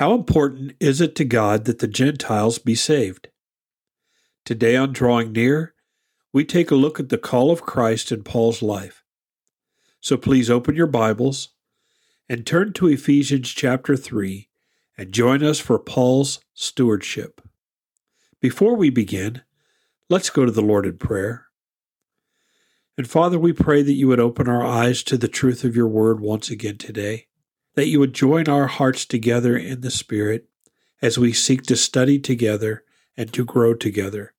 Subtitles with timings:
[0.00, 3.28] How important is it to God that the Gentiles be saved?
[4.46, 5.74] Today on Drawing Near,
[6.32, 9.04] we take a look at the call of Christ in Paul's life.
[10.00, 11.50] So please open your Bibles
[12.30, 14.48] and turn to Ephesians chapter 3
[14.96, 17.42] and join us for Paul's stewardship.
[18.40, 19.42] Before we begin,
[20.08, 21.48] let's go to the Lord in prayer.
[22.96, 25.88] And Father, we pray that you would open our eyes to the truth of your
[25.88, 27.26] word once again today
[27.74, 30.48] that you would join our hearts together in the Spirit
[31.02, 32.84] as we seek to study together
[33.16, 34.34] and to grow together.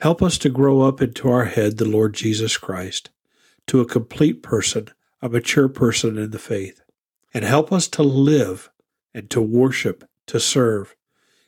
[0.00, 3.10] Help us to grow up into our head, the Lord Jesus Christ,
[3.66, 4.88] to a complete person,
[5.22, 6.82] a mature person in the faith,
[7.32, 8.70] and help us to live
[9.14, 10.94] and to worship, to serve,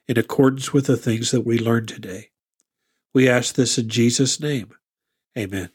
[0.08, 2.30] in accordance with the things that we learned today.
[3.12, 4.70] We ask this in Jesus' name.
[5.36, 5.70] Amen.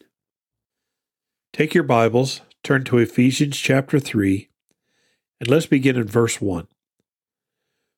[1.51, 4.50] Take your Bibles, turn to Ephesians chapter 3,
[5.41, 6.67] and let's begin in verse 1.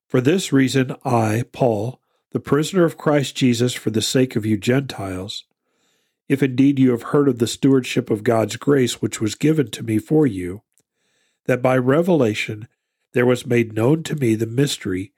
[0.08, 2.00] For this reason, I, Paul,
[2.32, 5.44] the prisoner of Christ Jesus for the sake of you Gentiles,
[6.30, 9.84] if indeed you have heard of the stewardship of God's grace which was given to
[9.84, 10.62] me for you,
[11.44, 12.70] that by revelation
[13.12, 15.12] there was made known to me the mystery,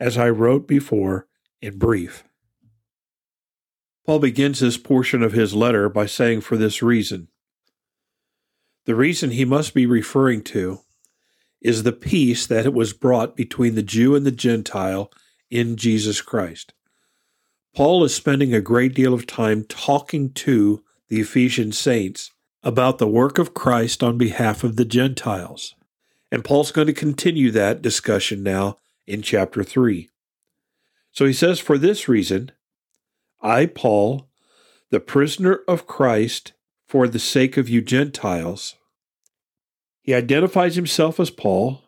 [0.00, 1.28] as I wrote before
[1.62, 2.24] in brief.
[4.04, 7.28] Paul begins this portion of his letter by saying, For this reason.
[8.84, 10.80] The reason he must be referring to
[11.60, 15.10] is the peace that it was brought between the Jew and the Gentile
[15.50, 16.72] in Jesus Christ.
[17.74, 23.06] Paul is spending a great deal of time talking to the Ephesian saints about the
[23.06, 25.74] work of Christ on behalf of the Gentiles.
[26.30, 30.10] And Paul's going to continue that discussion now in chapter 3.
[31.12, 32.52] So he says, For this reason,
[33.40, 34.28] I, Paul,
[34.90, 36.52] the prisoner of Christ,
[36.86, 38.74] for the sake of you Gentiles,
[40.08, 41.82] he identifies himself as Paul,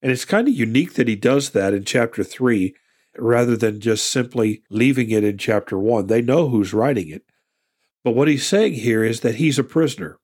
[0.00, 2.74] and it's kind of unique that he does that in chapter 3
[3.18, 6.06] rather than just simply leaving it in chapter 1.
[6.06, 7.26] They know who's writing it.
[8.02, 10.18] But what he's saying here is that he's a prisoner.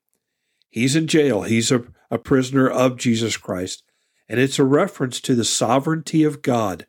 [0.71, 1.43] He's in jail.
[1.43, 3.83] He's a, a prisoner of Jesus Christ.
[4.27, 6.87] And it's a reference to the sovereignty of God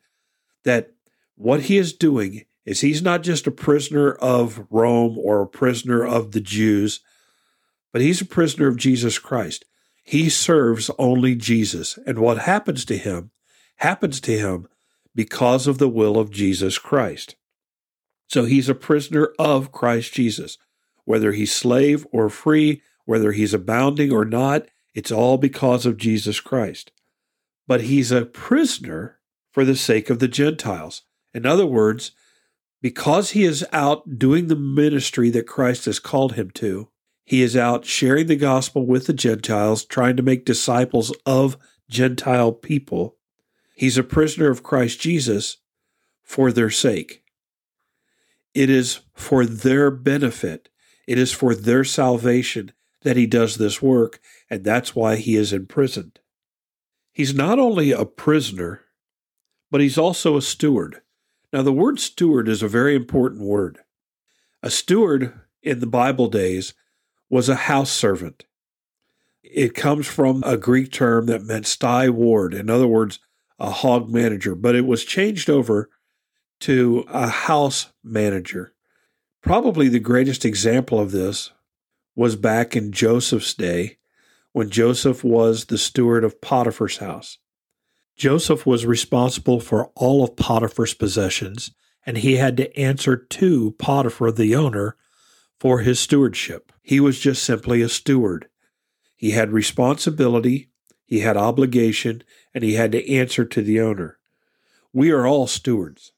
[0.64, 0.92] that
[1.34, 6.02] what he is doing is he's not just a prisoner of Rome or a prisoner
[6.02, 7.00] of the Jews,
[7.92, 9.66] but he's a prisoner of Jesus Christ.
[10.10, 11.96] He serves only Jesus.
[12.04, 13.30] And what happens to him
[13.76, 14.66] happens to him
[15.14, 17.36] because of the will of Jesus Christ.
[18.26, 20.58] So he's a prisoner of Christ Jesus.
[21.04, 24.66] Whether he's slave or free, whether he's abounding or not,
[24.96, 26.90] it's all because of Jesus Christ.
[27.68, 29.20] But he's a prisoner
[29.52, 31.02] for the sake of the Gentiles.
[31.32, 32.10] In other words,
[32.82, 36.88] because he is out doing the ministry that Christ has called him to,
[37.30, 41.56] he is out sharing the gospel with the Gentiles, trying to make disciples of
[41.88, 43.18] Gentile people.
[43.72, 45.58] He's a prisoner of Christ Jesus
[46.24, 47.22] for their sake.
[48.52, 50.70] It is for their benefit,
[51.06, 54.18] it is for their salvation that he does this work,
[54.50, 56.18] and that's why he is imprisoned.
[57.12, 58.80] He's not only a prisoner,
[59.70, 61.00] but he's also a steward.
[61.52, 63.78] Now, the word steward is a very important word.
[64.64, 65.32] A steward
[65.62, 66.74] in the Bible days
[67.30, 68.44] was a house servant.
[69.42, 73.20] It comes from a Greek term that meant sty ward, in other words,
[73.58, 75.88] a hog manager, but it was changed over
[76.60, 78.74] to a house manager.
[79.42, 81.50] Probably the greatest example of this
[82.14, 83.98] was back in Joseph's day
[84.52, 87.38] when Joseph was the steward of Potiphar's house.
[88.16, 91.70] Joseph was responsible for all of Potiphar's possessions,
[92.04, 94.96] and he had to answer to Potiphar, the owner,
[95.60, 96.72] for his stewardship.
[96.82, 98.48] He was just simply a steward.
[99.14, 100.70] He had responsibility,
[101.04, 104.18] he had obligation, and he had to answer to the owner.
[104.92, 106.12] We are all stewards.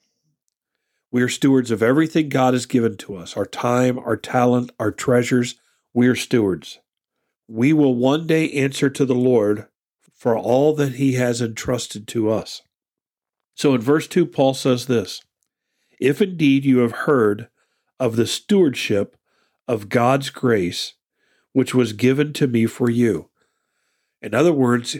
[1.10, 4.92] We are stewards of everything God has given to us our time, our talent, our
[4.92, 5.56] treasures.
[5.92, 6.78] We are stewards.
[7.48, 9.66] We will one day answer to the Lord
[10.14, 12.62] for all that he has entrusted to us.
[13.54, 15.21] So in verse 2, Paul says this
[15.98, 17.48] If indeed you have heard
[17.98, 19.16] of the stewardship
[19.68, 20.94] of God's grace,
[21.53, 23.30] which was given to me for you.
[24.20, 24.97] In other words,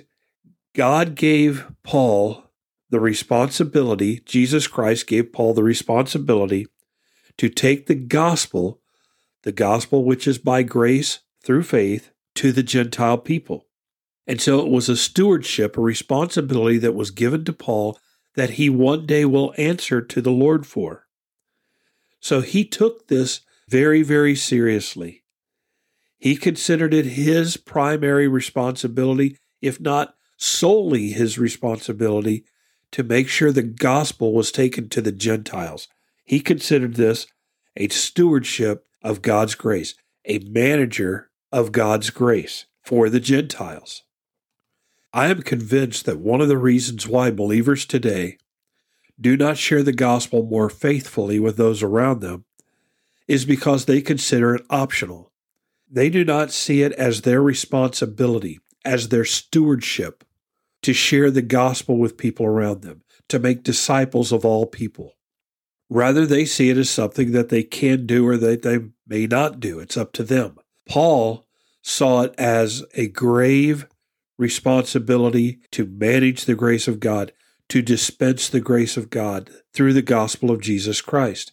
[0.75, 2.45] God gave Paul
[2.91, 6.67] the responsibility, Jesus Christ gave Paul the responsibility
[7.39, 8.81] to take the gospel,
[9.45, 13.67] the gospel which is by grace through faith, to the Gentile people.
[14.27, 17.99] And so it was a stewardship, a responsibility that was given to Paul
[18.35, 21.07] that he one day will answer to the Lord for.
[22.21, 23.41] So he took this
[23.73, 25.23] very, very seriously.
[26.19, 32.45] He considered it his primary responsibility, if not solely his responsibility,
[32.91, 35.89] to make sure the gospel was taken to the Gentiles.
[36.23, 37.27] He considered this
[37.75, 39.95] a stewardship of God's grace,
[40.27, 44.03] a manager of God's grace for the Gentiles.
[45.15, 48.37] I am convinced that one of the reasons why believers today
[49.19, 52.45] do not share the gospel more faithfully with those around them
[53.33, 55.33] is because they consider it optional.
[55.91, 60.23] They do not see it as their responsibility, as their stewardship
[60.83, 63.01] to share the gospel with people around them,
[63.31, 65.15] to make disciples of all people.
[65.89, 69.61] Rather, they see it as something that they can do or that they may not
[69.61, 69.79] do.
[69.79, 70.59] It's up to them.
[70.87, 71.47] Paul
[71.81, 73.87] saw it as a grave
[74.39, 77.33] responsibility to manage the grace of God,
[77.71, 81.53] to dispense the grace of God through the gospel of Jesus Christ.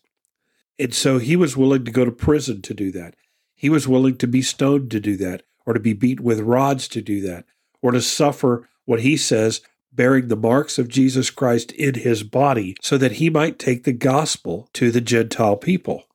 [0.80, 3.16] And so he was willing to go to prison to do that.
[3.54, 6.88] He was willing to be stoned to do that, or to be beat with rods
[6.90, 7.46] to do that,
[7.81, 9.62] or to suffer what he says,
[9.92, 13.92] bearing the marks of Jesus Christ in his body, so that he might take the
[13.92, 16.06] gospel to the Gentile people.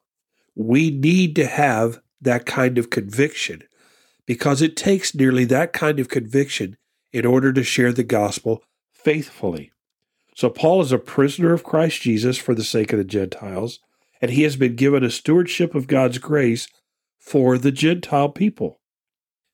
[0.54, 3.62] We need to have that kind of conviction
[4.26, 6.76] because it takes nearly that kind of conviction
[7.12, 8.62] in order to share the gospel
[8.92, 9.70] faithfully.
[10.34, 13.80] So, Paul is a prisoner of Christ Jesus for the sake of the Gentiles,
[14.20, 16.68] and he has been given a stewardship of God's grace
[17.18, 18.80] for the Gentile people.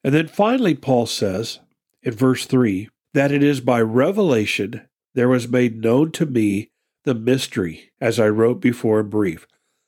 [0.03, 1.61] And then finally, Paul says
[2.03, 6.71] in verse 3 that it is by revelation there was made known to me
[7.05, 9.47] the mystery, as I wrote before in brief.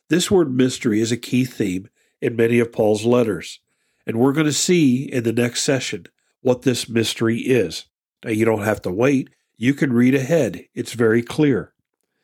[0.09, 1.89] This word mystery is a key theme
[2.21, 3.61] in many of Paul's letters,
[4.07, 6.07] and we're going to see in the next session
[6.41, 7.87] what this mystery is.
[8.25, 11.73] Now, you don't have to wait, you can read ahead, it's very clear.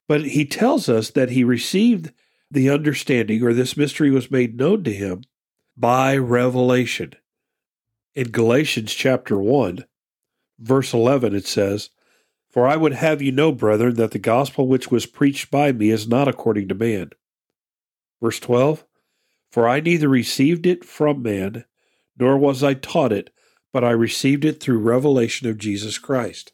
[0.06, 2.12] But he tells us that he received
[2.50, 5.22] the understanding, or this mystery was made known to him
[5.76, 7.12] by revelation.
[8.14, 9.84] In Galatians chapter 1,
[10.58, 11.90] verse 11, it says,
[12.50, 15.90] For I would have you know, brethren, that the gospel which was preached by me
[15.90, 17.10] is not according to man.
[18.20, 18.84] Verse 12,
[19.50, 21.64] For I neither received it from man,
[22.18, 23.30] nor was I taught it,
[23.72, 26.52] but I received it through revelation of Jesus Christ.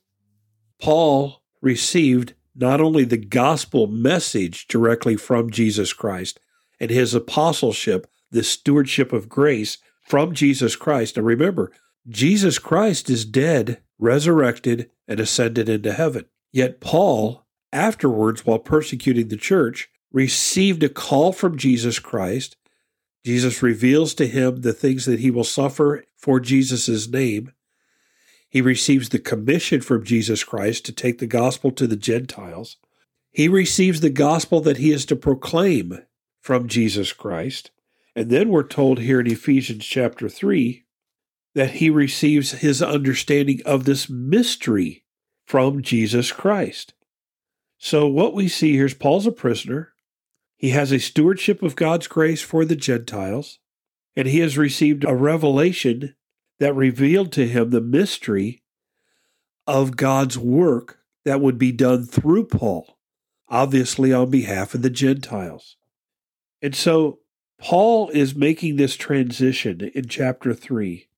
[0.80, 6.38] Paul received not only the gospel message directly from Jesus Christ
[6.80, 11.16] and his apostleship, the stewardship of grace from Jesus Christ.
[11.16, 11.72] And remember,
[12.08, 16.26] Jesus Christ is dead resurrected, and ascended into heaven.
[16.52, 22.56] Yet Paul, afterwards, while persecuting the church, received a call from Jesus Christ.
[23.24, 27.52] Jesus reveals to him the things that he will suffer for Jesus' name.
[28.54, 32.76] He receives the commission from Jesus Christ to take the gospel to the Gentiles.
[33.32, 35.98] He receives the gospel that he is to proclaim
[36.40, 37.72] from Jesus Christ.
[38.14, 40.84] And then we're told here in Ephesians chapter 3
[41.56, 45.04] that he receives his understanding of this mystery
[45.44, 46.94] from Jesus Christ.
[47.76, 49.94] So, what we see here is Paul's a prisoner.
[50.56, 53.58] He has a stewardship of God's grace for the Gentiles,
[54.14, 56.14] and he has received a revelation
[56.58, 58.62] that revealed to him the mystery
[59.66, 62.98] of God's work that would be done through Paul,
[63.48, 65.76] obviously on behalf of the Gentiles.
[66.62, 67.20] And so,
[67.58, 71.08] Paul is making this transition in chapter 3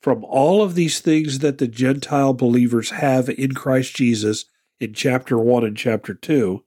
[0.00, 4.44] from all of these things that the Gentile believers have in Christ Jesus
[4.78, 6.62] in chapter 1 and chapter 2.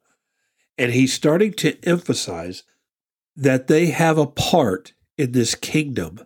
[0.77, 2.63] And he's starting to emphasize
[3.35, 6.19] that they have a part in this kingdom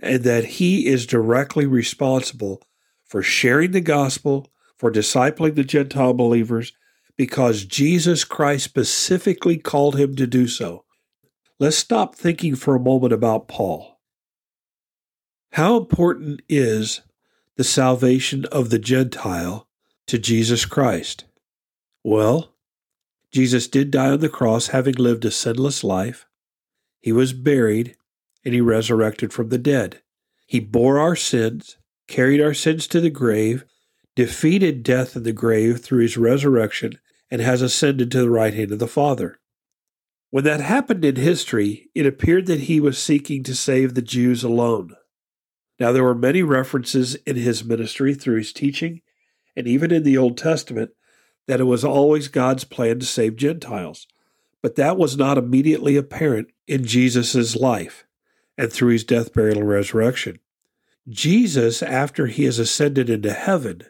[0.00, 2.62] and that he is directly responsible
[3.04, 6.72] for sharing the gospel, for discipling the Gentile believers,
[7.16, 10.84] because Jesus Christ specifically called him to do so.
[11.58, 14.00] Let's stop thinking for a moment about Paul.
[15.52, 17.02] How important is
[17.56, 19.68] the salvation of the Gentile
[20.06, 21.24] to Jesus Christ?
[22.02, 22.54] Well,
[23.30, 26.26] Jesus did die on the cross, having lived a sinless life.
[27.00, 27.96] He was buried,
[28.44, 30.02] and he resurrected from the dead.
[30.46, 31.76] He bore our sins,
[32.08, 33.64] carried our sins to the grave,
[34.16, 36.98] defeated death in the grave through his resurrection,
[37.30, 39.38] and has ascended to the right hand of the Father.
[40.30, 44.42] When that happened in history, it appeared that he was seeking to save the Jews
[44.42, 44.94] alone.
[45.78, 49.02] Now, there were many references in his ministry through his teaching,
[49.56, 50.90] and even in the Old Testament,
[51.46, 54.06] that it was always God's plan to save Gentiles.
[54.62, 58.06] But that was not immediately apparent in Jesus' life
[58.56, 60.38] and through his death, burial, and resurrection.
[61.08, 63.82] Jesus, after he has ascended into heaven,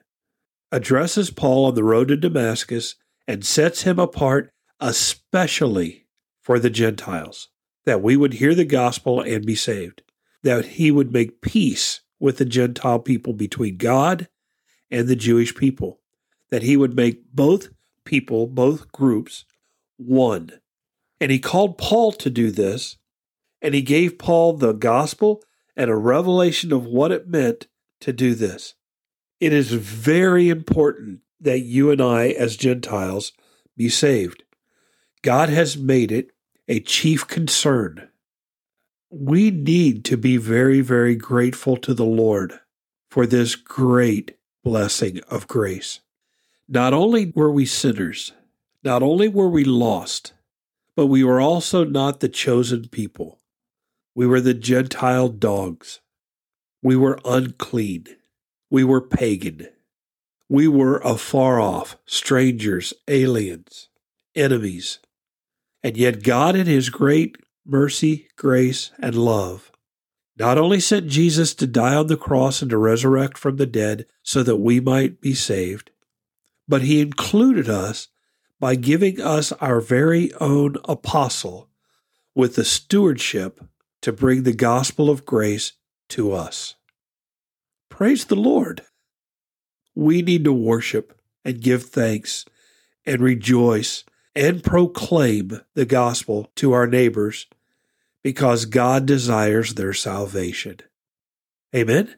[0.73, 2.95] addresses Paul on the road to Damascus
[3.27, 6.07] and sets him apart especially
[6.41, 7.49] for the Gentiles,
[7.85, 10.03] that we would hear the gospel and be saved
[10.43, 14.29] that he would make peace with the Gentile people between God
[14.91, 16.01] and the Jewish people,
[16.51, 17.69] that he would make both
[18.05, 19.45] people, both groups,
[19.97, 20.51] one.
[21.21, 22.97] And he called Paul to do this,
[23.63, 25.43] and he gave Paul the gospel
[25.77, 27.67] and a revelation of what it meant
[28.01, 28.75] to do this.
[29.39, 33.33] It is very important that you and I, as Gentiles,
[33.77, 34.43] be saved.
[35.23, 36.31] God has made it
[36.69, 38.09] a chief concern.
[39.11, 42.61] We need to be very, very grateful to the Lord
[43.11, 46.01] for this great blessing of grace.
[46.69, 48.33] Not only were we sinners,
[48.85, 50.33] not only were we lost,
[50.95, 53.40] but we were also not the chosen people.
[54.15, 56.01] We were the Gentile dogs.
[56.83, 58.07] We were unclean.
[58.71, 59.69] We were pagan.
[60.49, 63.89] We were afar off, strangers, aliens,
[64.35, 64.99] enemies.
[65.83, 69.71] And yet God, in His great mercy, grace, and love,
[70.37, 74.07] not only sent Jesus to die on the cross and to resurrect from the dead
[74.23, 75.91] so that we might be saved,
[76.67, 78.09] but He included us
[78.59, 81.69] by giving us our very own apostle
[82.35, 83.61] with the stewardship
[84.03, 85.73] to bring the gospel of grace
[86.11, 86.77] to us.
[87.89, 88.83] Praise the Lord.
[89.95, 92.45] We need to worship and give thanks
[93.05, 94.05] and rejoice
[94.35, 97.47] and proclaim the gospel to our neighbors
[98.23, 100.79] because God desires their salvation.
[101.75, 102.15] Amen.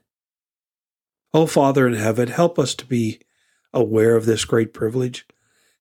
[1.34, 3.20] Oh, Father in heaven, help us to be
[3.72, 5.26] aware of this great privilege.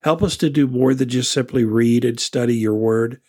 [0.03, 3.19] Help us to do more than just simply read and study your word,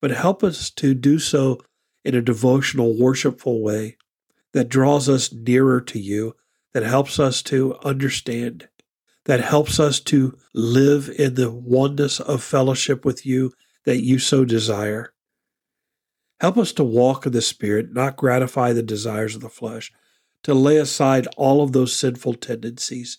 [0.00, 1.60] but help us to do so
[2.04, 3.96] in a devotional, worshipful way
[4.52, 6.36] that draws us nearer to you,
[6.72, 8.68] that helps us to understand,
[9.24, 13.52] that helps us to live in the oneness of fellowship with you
[13.84, 15.12] that you so desire.
[16.40, 19.92] Help us to walk in the Spirit, not gratify the desires of the flesh,
[20.42, 23.18] to lay aside all of those sinful tendencies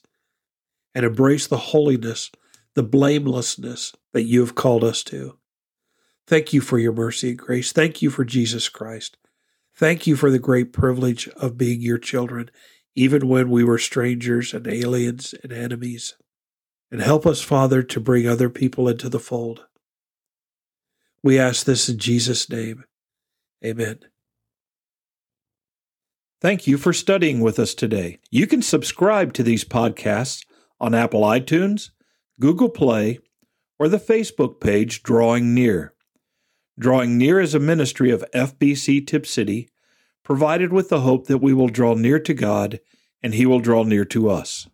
[0.93, 2.31] and embrace the holiness,
[2.75, 5.37] the blamelessness that you have called us to.
[6.27, 7.71] Thank you for your mercy and grace.
[7.71, 9.17] Thank you for Jesus Christ.
[9.75, 12.49] Thank you for the great privilege of being your children,
[12.95, 16.15] even when we were strangers and aliens and enemies.
[16.89, 19.65] And help us, Father, to bring other people into the fold.
[21.21, 22.85] We ask this in Jesus' name.
[23.63, 23.99] Amen.
[26.39, 28.19] Thank you for studying with us today.
[28.29, 30.45] You can subscribe to these podcasts
[30.79, 31.89] on Apple iTunes,
[32.39, 33.19] Google Play,
[33.79, 35.94] or the Facebook page Drawing Near.
[36.77, 39.69] Drawing Near is a ministry of FBC Tipp City,
[40.23, 42.81] provided with the hope that we will draw near to God
[43.23, 44.67] and He will draw near to us.